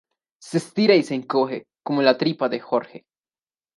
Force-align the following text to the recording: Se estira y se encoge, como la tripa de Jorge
Se 0.41 0.57
estira 0.57 0.95
y 0.95 1.03
se 1.03 1.13
encoge, 1.13 1.67
como 1.83 2.01
la 2.01 2.17
tripa 2.17 2.49
de 2.49 2.59
Jorge 2.59 3.05